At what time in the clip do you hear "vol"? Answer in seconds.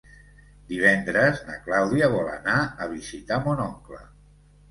2.15-2.31